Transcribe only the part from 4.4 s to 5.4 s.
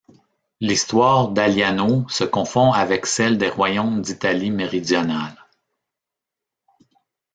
méridionale.